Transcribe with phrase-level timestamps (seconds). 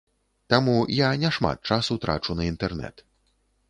[0.53, 3.09] Таму, я не шмат часу трачу на інтэрнэт.